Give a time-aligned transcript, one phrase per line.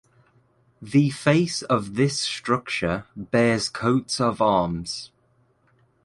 [0.81, 5.11] The face of this structure bears coats of arms.